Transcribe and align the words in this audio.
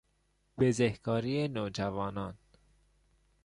بزهکاری 0.57 1.47
نوجوانان 1.47 2.37